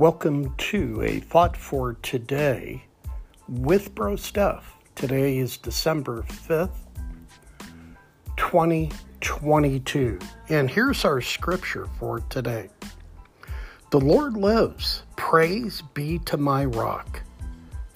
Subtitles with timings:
[0.00, 2.82] Welcome to a thought for today
[3.46, 4.74] with Bro Steph.
[4.94, 6.70] Today is December 5th,
[8.38, 10.18] 2022.
[10.48, 12.70] And here's our scripture for today
[13.90, 15.02] The Lord lives.
[15.16, 17.20] Praise be to my rock.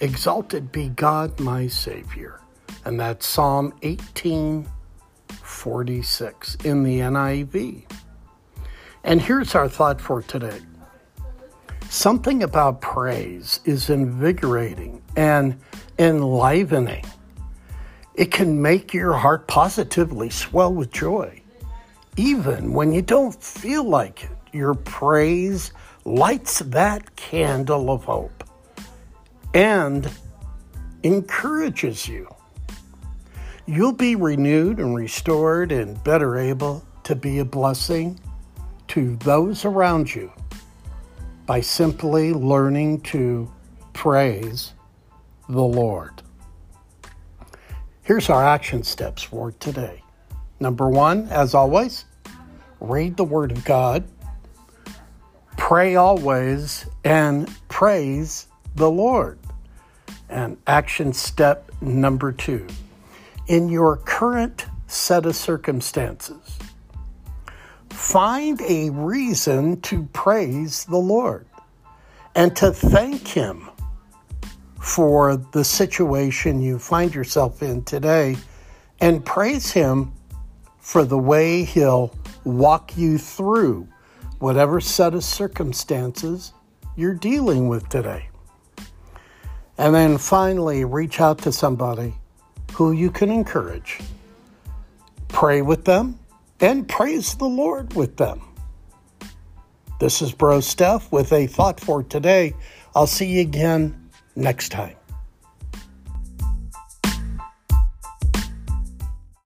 [0.00, 2.38] Exalted be God, my Savior.
[2.84, 7.90] And that's Psalm 1846 in the NIV.
[9.04, 10.60] And here's our thought for today
[11.90, 15.58] Something about praise is invigorating and
[15.98, 17.04] enlivening.
[18.14, 21.40] It can make your heart positively swell with joy.
[22.16, 25.72] Even when you don't feel like it, your praise
[26.04, 28.44] lights that candle of hope
[29.52, 30.08] and
[31.02, 32.32] encourages you.
[33.66, 38.20] You'll be renewed and restored and better able to be a blessing
[38.88, 40.30] to those around you
[41.46, 43.50] by simply learning to
[43.92, 44.72] praise
[45.48, 46.22] the Lord.
[48.02, 50.02] Here's our action steps for today.
[50.60, 52.04] Number one, as always,
[52.80, 54.04] read the Word of God,
[55.56, 59.38] pray always, and praise the Lord.
[60.28, 62.66] And action step number two,
[63.46, 66.58] in your current set of circumstances,
[68.04, 71.46] Find a reason to praise the Lord
[72.34, 73.70] and to thank Him
[74.78, 78.36] for the situation you find yourself in today
[79.00, 80.12] and praise Him
[80.78, 83.88] for the way He'll walk you through
[84.38, 86.52] whatever set of circumstances
[86.96, 88.28] you're dealing with today.
[89.78, 92.14] And then finally, reach out to somebody
[92.74, 93.98] who you can encourage.
[95.28, 96.18] Pray with them
[96.64, 98.40] and praise the Lord with them.
[100.00, 102.54] This is Bro Steph with a thought for today.
[102.94, 104.96] I'll see you again next time.